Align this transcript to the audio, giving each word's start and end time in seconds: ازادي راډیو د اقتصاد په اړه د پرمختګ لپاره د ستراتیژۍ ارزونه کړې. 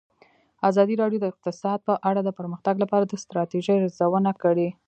ازادي 0.69 0.95
راډیو 1.01 1.19
د 1.21 1.25
اقتصاد 1.31 1.79
په 1.87 1.93
اړه 2.09 2.21
د 2.23 2.29
پرمختګ 2.39 2.75
لپاره 2.83 3.05
د 3.07 3.13
ستراتیژۍ 3.23 3.77
ارزونه 3.79 4.31
کړې. 4.43 4.67